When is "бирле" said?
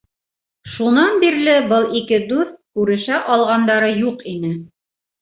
1.25-1.53